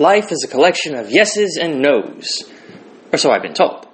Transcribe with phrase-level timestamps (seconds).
[0.00, 2.50] life is a collection of yeses and nos,
[3.12, 3.86] or so I've been told.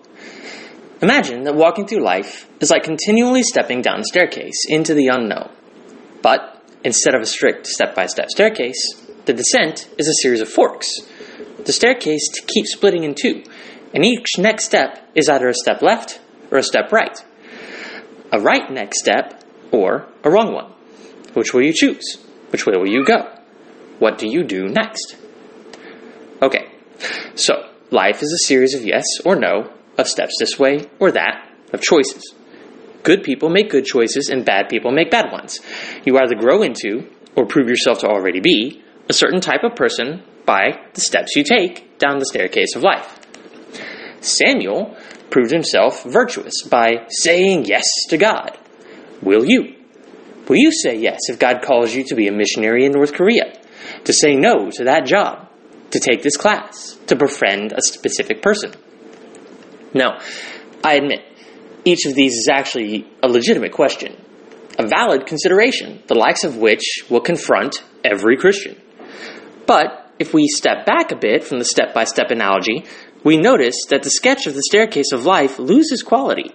[1.02, 5.50] Imagine that walking through life is like continually stepping down a staircase into the unknown.
[6.23, 10.48] But instead of a strict step by step staircase, the descent is a series of
[10.48, 10.89] forks.
[11.64, 13.43] The staircase keeps splitting in two,
[13.93, 16.20] and each next step is either a step left
[16.52, 17.18] or a step right.
[18.32, 19.43] A right next step
[19.73, 20.73] or a wrong one.
[21.34, 22.25] Which will you choose?
[22.50, 23.36] Which way will you go?
[23.98, 25.16] What do you do next?
[27.36, 31.49] So life is a series of yes or no, of steps this way or that,
[31.72, 32.35] of choices.
[33.03, 35.61] Good people make good choices and bad people make bad ones.
[36.05, 40.23] You either grow into, or prove yourself to already be, a certain type of person
[40.45, 43.21] by the steps you take down the staircase of life.
[44.21, 44.97] Samuel
[45.30, 48.59] proved himself virtuous by saying yes to God.
[49.23, 49.75] Will you?
[50.49, 53.53] Will you say yes if God calls you to be a missionary in North Korea?
[54.05, 55.46] To say no to that job?
[55.91, 56.99] To take this class?
[57.07, 58.73] To befriend a specific person?
[59.95, 60.21] Now,
[60.85, 61.21] I admit,
[61.85, 64.16] each of these is actually a legitimate question,
[64.78, 68.77] a valid consideration, the likes of which will confront every Christian.
[69.66, 72.84] But if we step back a bit from the step by step analogy,
[73.25, 76.53] we notice that the sketch of the staircase of life loses quality.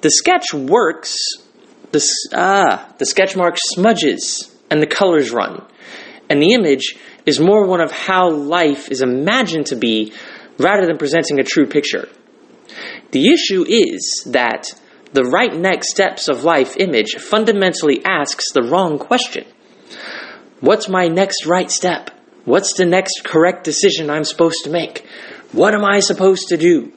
[0.00, 1.16] The sketch works,
[1.92, 5.64] the, ah, the sketch mark smudges and the colors run.
[6.30, 6.96] And the image
[7.28, 10.14] is more one of how life is imagined to be
[10.58, 12.08] rather than presenting a true picture.
[13.10, 14.72] The issue is that
[15.12, 19.44] the right next steps of life image fundamentally asks the wrong question.
[20.60, 22.10] What's my next right step?
[22.46, 25.06] What's the next correct decision I'm supposed to make?
[25.52, 26.92] What am I supposed to do?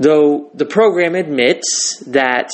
[0.00, 2.50] Though the program admits that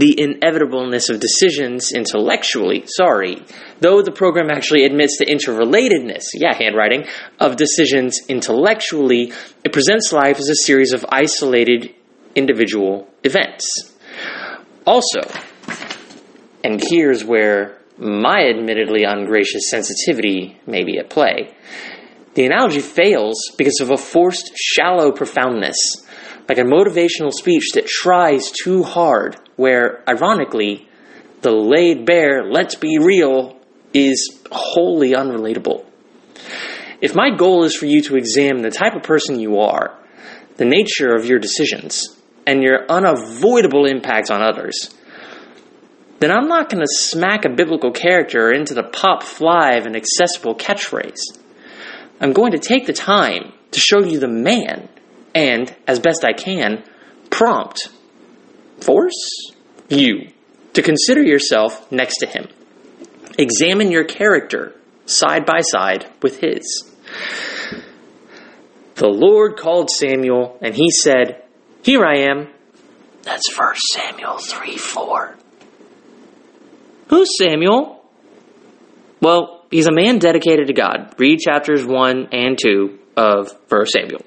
[0.00, 3.42] the inevitableness of decisions intellectually, sorry,
[3.80, 7.06] though the program actually admits the interrelatedness, yeah, handwriting,
[7.38, 9.32] of decisions intellectually,
[9.64, 11.94] it presents life as a series of isolated
[12.34, 13.64] individual events.
[14.86, 15.20] Also,
[16.64, 21.54] and here's where my admittedly ungracious sensitivity may be at play.
[22.34, 25.76] The analogy fails because of a forced, shallow profoundness,
[26.48, 30.88] like a motivational speech that tries too hard, where, ironically,
[31.42, 33.58] the laid bare, let's be real,
[33.92, 35.84] is wholly unrelatable.
[37.00, 39.98] If my goal is for you to examine the type of person you are,
[40.56, 44.94] the nature of your decisions, and your unavoidable impact on others,
[46.20, 49.96] then I'm not going to smack a biblical character into the pop fly of an
[49.96, 51.20] accessible catchphrase.
[52.20, 54.88] I'm going to take the time to show you the man
[55.34, 56.84] and, as best I can,
[57.30, 57.90] prompt,
[58.80, 59.52] force
[59.88, 60.30] you
[60.74, 62.48] to consider yourself next to him.
[63.38, 64.74] Examine your character
[65.06, 66.92] side by side with his.
[68.96, 71.44] The Lord called Samuel, and he said,
[71.82, 72.48] Here I am.
[73.22, 75.36] That's 1 Samuel 3 4.
[77.08, 78.04] Who's Samuel?
[79.20, 81.14] Well, he's a man dedicated to God.
[81.18, 84.22] Read chapters 1 and 2 of 1 Samuel.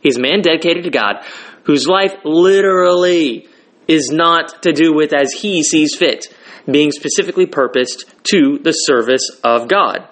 [0.00, 1.24] He's a man dedicated to God
[1.64, 3.46] whose life literally
[3.88, 6.26] is not to do with as he sees fit,
[6.70, 10.06] being specifically purposed to the service of God.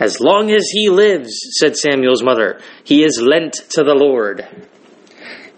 [0.00, 4.46] As long as he lives, said Samuel's mother, he is lent to the Lord.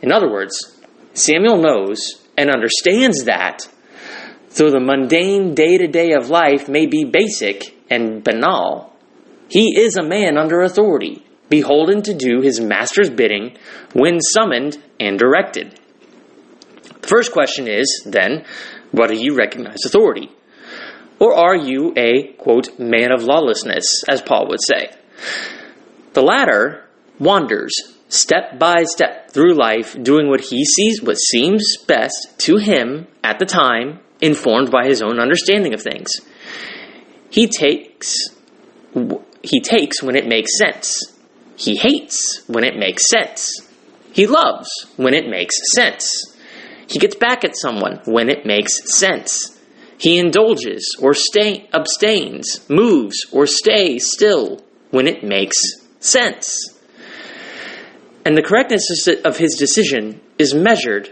[0.02, 0.78] In other words,
[1.14, 3.68] Samuel knows and understands that
[4.58, 8.92] Though the mundane day to day of life may be basic and banal,
[9.48, 13.56] he is a man under authority, beholden to do his master's bidding
[13.92, 15.78] when summoned and directed.
[17.08, 18.44] First question is, then,
[18.90, 20.30] what do you recognize authority?
[21.18, 24.90] Or are you a, quote, man of lawlessness, as Paul would say?
[26.12, 26.84] The latter
[27.18, 27.72] wanders
[28.08, 33.38] step by step through life, doing what he sees, what seems best to him at
[33.38, 36.10] the time, informed by his own understanding of things.
[37.30, 38.14] He takes
[39.42, 41.14] he takes when it makes sense.
[41.56, 43.52] He hates when it makes sense.
[44.12, 46.36] He loves when it makes sense.
[46.88, 49.58] He gets back at someone when it makes sense.
[49.98, 55.56] He indulges or stay, abstains, moves or stays still when it makes
[56.00, 56.56] sense.
[58.24, 61.10] And the correctness of his decision is measured,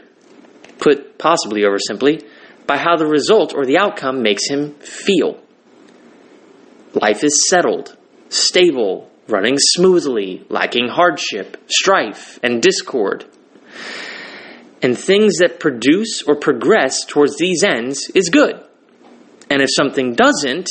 [0.78, 2.22] put possibly over simply,
[2.66, 5.40] by how the result or the outcome makes him feel.
[6.94, 7.96] Life is settled,
[8.28, 13.24] stable, running smoothly, lacking hardship, strife, and discord.
[14.82, 18.62] And things that produce or progress towards these ends is good.
[19.48, 20.68] And if something doesn't,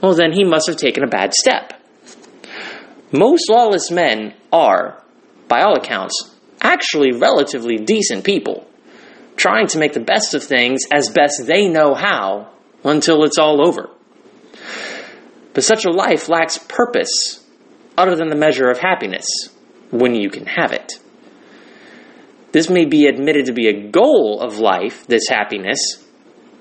[0.00, 1.72] well, then he must have taken a bad step.
[3.10, 5.02] Most lawless men are,
[5.48, 8.66] by all accounts, actually relatively decent people,
[9.36, 12.50] trying to make the best of things as best they know how
[12.84, 13.90] until it's all over.
[15.54, 17.44] But such a life lacks purpose
[17.96, 19.26] other than the measure of happiness
[19.90, 20.92] when you can have it.
[22.52, 25.78] This may be admitted to be a goal of life, this happiness,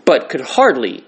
[0.05, 1.05] but could hardly,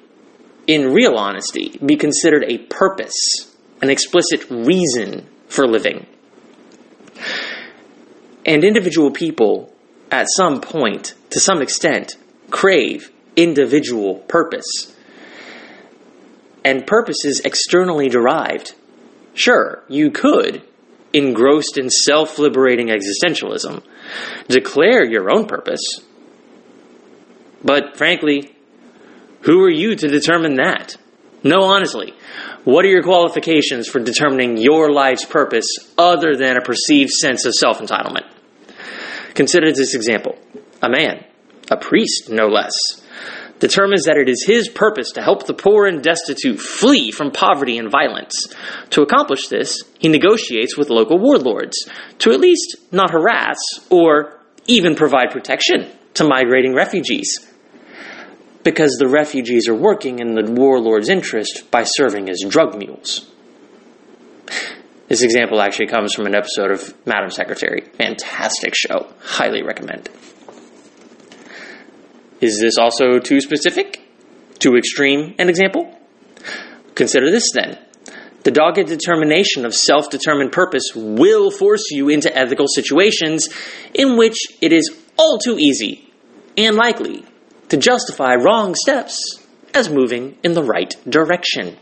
[0.68, 6.06] in real honesty, be considered a purpose, an explicit reason for living.
[8.46, 9.74] And individual people,
[10.12, 12.18] at some point, to some extent,
[12.50, 14.96] crave individual purpose.
[16.64, 18.76] And purpose is externally derived.
[19.34, 20.62] Sure, you could,
[21.14, 23.84] engrossed in self liberating existentialism,
[24.48, 25.82] declare your own purpose.
[27.64, 28.56] But frankly,
[29.42, 30.96] who are you to determine that?
[31.44, 32.14] No, honestly,
[32.64, 35.66] what are your qualifications for determining your life's purpose
[35.98, 38.28] other than a perceived sense of self entitlement?
[39.34, 40.38] Consider this example
[40.82, 41.24] a man,
[41.72, 42.74] a priest no less,
[43.60, 47.78] determines that it is his purpose to help the poor and destitute flee from poverty
[47.78, 48.34] and violence.
[48.92, 51.78] To accomplish this, he negotiates with local warlords
[52.20, 53.58] to at least not harass
[53.90, 57.46] or even provide protection to migrating refugees.
[58.64, 63.32] Because the refugees are working in the warlord's interest by serving as drug mules.
[65.08, 67.82] This example actually comes from an episode of Madam Secretary.
[67.98, 69.08] Fantastic show.
[69.22, 70.10] Highly recommend.
[72.42, 74.02] Is this also too specific?
[74.60, 75.98] Too extreme an example?
[76.96, 77.78] Consider this then.
[78.44, 83.50] The dogged determination of self determined purpose will force you into ethical situations
[83.94, 86.10] in which it is all too easy
[86.58, 87.26] and likely
[87.68, 89.40] to justify wrong steps
[89.74, 91.78] as moving in the right direction.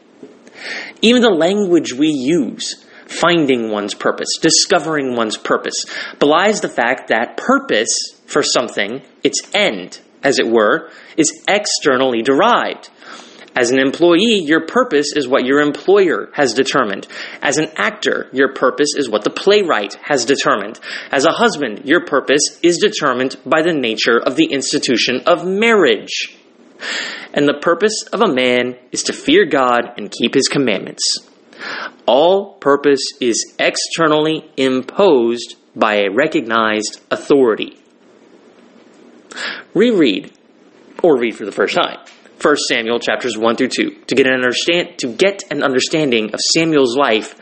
[1.02, 5.86] Even the language we use, finding one's purpose, discovering one's purpose,
[6.20, 7.96] belies the fact that purpose
[8.26, 12.90] for something, its end, as it were, is externally derived.
[13.58, 17.08] As an employee, your purpose is what your employer has determined.
[17.42, 20.80] As an actor, your purpose is what the playwright has determined.
[21.12, 26.38] As a husband, your purpose is determined by the nature of the institution of marriage.
[27.34, 31.18] And the purpose of a man is to fear God and keep his commandments.
[32.06, 37.80] All purpose is externally imposed by a recognized authority
[39.74, 40.34] reread
[41.04, 42.00] or read for the first time
[42.42, 46.40] 1 Samuel chapters 1 through 2 to get an understand to get an understanding of
[46.54, 47.36] Samuel's life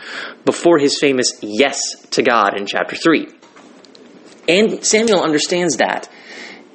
[0.45, 3.27] before his famous yes to God in chapter 3.
[4.47, 6.09] And Samuel understands that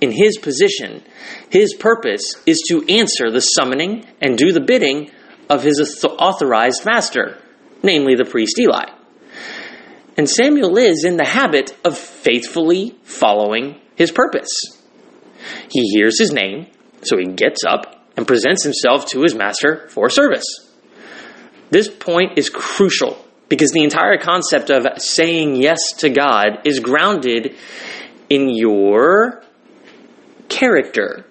[0.00, 1.02] in his position,
[1.50, 5.10] his purpose is to answer the summoning and do the bidding
[5.48, 7.38] of his authorized master,
[7.82, 8.84] namely the priest Eli.
[10.16, 14.50] And Samuel is in the habit of faithfully following his purpose.
[15.70, 16.66] He hears his name,
[17.02, 20.44] so he gets up and presents himself to his master for service.
[21.70, 27.56] This point is crucial because the entire concept of saying yes to God is grounded
[28.28, 29.42] in your
[30.48, 31.26] character,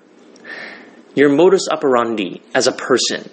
[1.16, 3.30] your modus operandi as a person,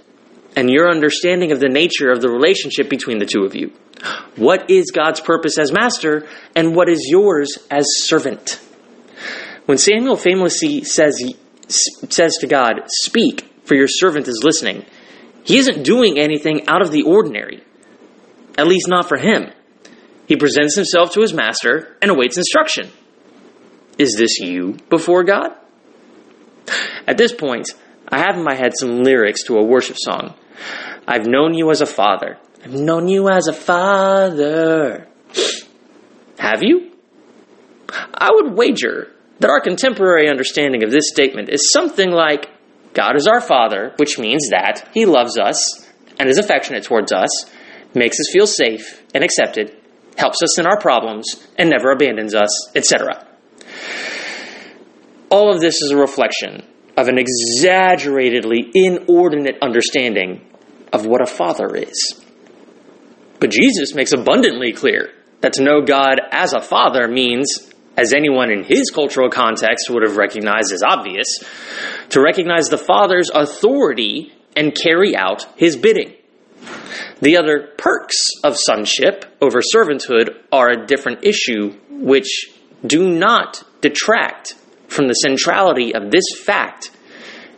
[0.56, 3.72] and your understanding of the nature of the relationship between the two of you.
[4.36, 8.60] What is God's purpose as master, and what is yours as servant?
[9.67, 11.23] When Samuel famously says,
[11.69, 14.85] says to God, Speak, for your servant is listening,
[15.44, 17.63] he isn't doing anything out of the ordinary,
[18.56, 19.51] at least not for him.
[20.27, 22.91] He presents himself to his master and awaits instruction.
[23.99, 25.53] Is this you before God?
[27.06, 27.69] At this point,
[28.08, 30.35] I have in my head some lyrics to a worship song.
[31.06, 32.39] I've known you as a father.
[32.65, 35.06] I've known you as a father.
[36.39, 36.93] Have you?
[38.13, 42.48] I would wager that our contemporary understanding of this statement is something like
[42.94, 45.86] God is our Father, which means that He loves us
[46.19, 47.28] and is affectionate towards us,
[47.94, 49.76] makes us feel safe and accepted,
[50.16, 53.26] helps us in our problems, and never abandons us, etc.
[55.28, 56.64] All of this is a reflection
[56.96, 60.46] of an exaggeratedly inordinate understanding
[60.93, 62.22] of what a father is.
[63.38, 65.10] But Jesus makes abundantly clear
[65.43, 67.66] that to know God as a father means
[67.96, 71.26] as anyone in his cultural context would have recognized as obvious,
[72.10, 76.15] to recognize the Father's authority and carry out his bidding.
[77.20, 82.50] The other perks of sonship over servanthood are a different issue, which
[82.86, 84.55] do not detract
[84.88, 86.91] from the centrality of this fact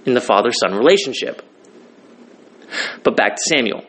[0.07, 1.43] in the father son relationship.
[3.03, 3.85] But back to Samuel.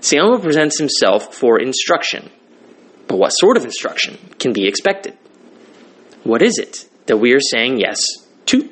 [0.00, 2.30] Samuel presents himself for instruction.
[3.08, 5.16] But what sort of instruction can be expected?
[6.24, 8.00] What is it that we are saying yes
[8.46, 8.70] to?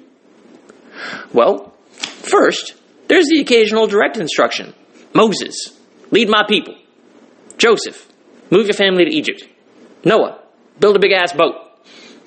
[1.32, 2.74] Well, first,
[3.08, 4.74] there's the occasional direct instruction
[5.14, 5.78] Moses,
[6.10, 6.74] lead my people.
[7.58, 8.08] Joseph,
[8.50, 9.44] move your family to Egypt.
[10.04, 10.42] Noah,
[10.80, 11.54] build a big ass boat.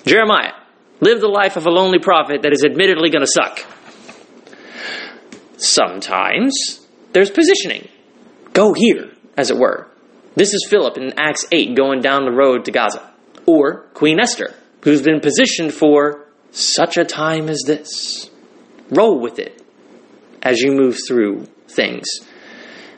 [0.04, 0.52] Jeremiah,
[1.00, 3.60] live the life of a lonely prophet that is admittedly going to suck.
[5.56, 7.88] Sometimes there's positioning.
[8.52, 9.88] Go here, as it were.
[10.36, 13.10] This is Philip in Acts 8 going down the road to Gaza.
[13.46, 14.54] Or Queen Esther,
[14.86, 18.30] who's been positioned for such a time as this.
[18.88, 19.60] Roll with it
[20.40, 22.06] as you move through things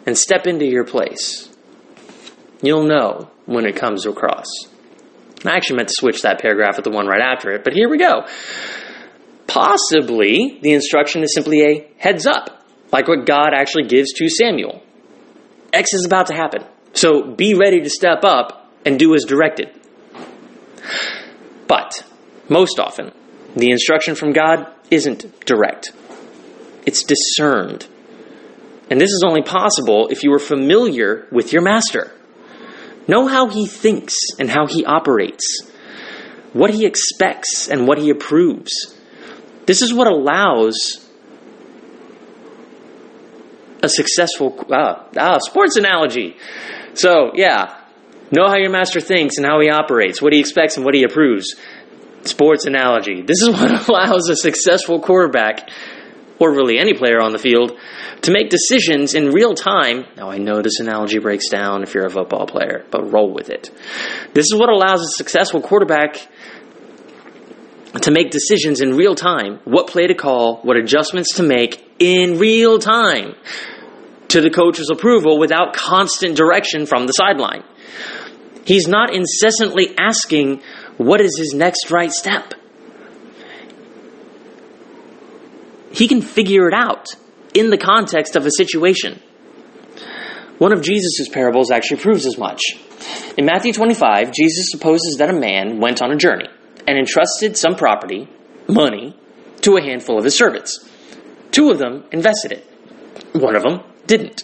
[0.05, 1.49] and step into your place.
[2.61, 4.45] You'll know when it comes across.
[5.47, 7.89] I actually meant to switch that paragraph with the one right after it, but here
[7.89, 8.27] we go.
[9.47, 14.83] Possibly the instruction is simply a heads up, like what God actually gives to Samuel.
[15.73, 19.78] X is about to happen, so be ready to step up and do as directed.
[21.69, 22.03] But
[22.49, 23.13] most often,
[23.55, 25.93] the instruction from God isn't direct,
[26.85, 27.87] it's discerned.
[28.91, 32.11] And this is only possible if you are familiar with your master.
[33.07, 35.71] Know how he thinks and how he operates,
[36.55, 38.73] what he expects and what he approves.
[39.67, 41.07] This is what allows
[43.83, 46.37] a successful uh, uh, sports analogy.
[46.95, 47.78] So, yeah,
[48.31, 51.05] know how your master thinks and how he operates, what he expects and what he
[51.05, 51.57] approves.
[52.23, 53.23] Sports analogy.
[53.23, 55.71] This is what allows a successful quarterback,
[56.39, 57.79] or really any player on the field,
[58.23, 60.05] to make decisions in real time.
[60.17, 63.51] Now, I know this analogy breaks down if you're a football player, but roll with
[63.51, 63.71] it.
[64.35, 66.17] This is what allows a successful quarterback
[68.03, 72.39] to make decisions in real time what play to call, what adjustments to make in
[72.39, 73.35] real time
[74.29, 77.65] to the coach's approval without constant direction from the sideline.
[78.65, 80.63] He's not incessantly asking,
[80.99, 82.55] what is his next right step?
[85.91, 87.07] He can figure it out
[87.55, 89.21] in the context of a situation.
[90.59, 92.61] One of Jesus' parables actually proves as much.
[93.37, 96.49] In Matthew 25, Jesus supposes that a man went on a journey
[96.87, 98.29] and entrusted some property,
[98.69, 99.17] money,
[99.63, 100.89] to a handful of his servants.
[101.53, 102.67] Two of them invested it.
[103.33, 104.43] One of them didn't.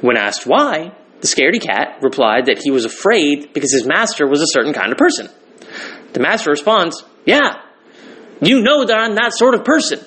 [0.00, 4.40] When asked why, the scaredy cat replied that he was afraid because his master was
[4.40, 5.28] a certain kind of person.
[6.12, 7.60] The master responds, Yeah,
[8.40, 10.00] you know that I'm that sort of person.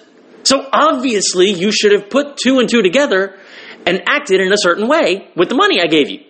[0.43, 3.38] So obviously you should have put two and two together
[3.86, 6.22] and acted in a certain way with the money I gave you.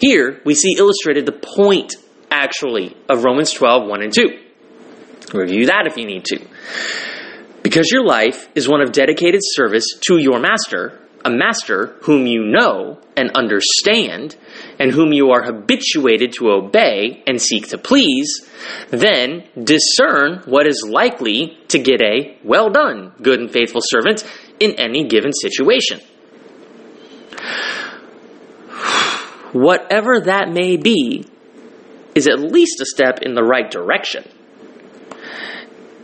[0.00, 1.94] Here we see illustrated the point,
[2.30, 4.24] actually, of Romans 12, 1 and 2.
[5.34, 6.46] Review that if you need to.
[7.62, 12.44] Because your life is one of dedicated service to your master, a master whom you
[12.44, 14.36] know and understand,
[14.78, 18.48] and whom you are habituated to obey and seek to please,
[18.90, 24.24] then discern what is likely to get a well done, good and faithful servant
[24.60, 26.00] in any given situation.
[29.52, 31.24] Whatever that may be,
[32.14, 34.24] is at least a step in the right direction.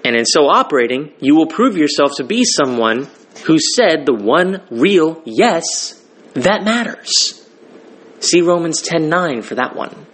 [0.04, 3.08] And in so operating, you will prove yourself to be someone
[3.46, 6.00] who said the one real yes
[6.34, 7.44] that matters.
[8.20, 10.06] See Romans 10:9 for that one.